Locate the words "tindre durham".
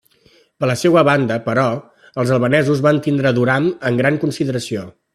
3.09-3.71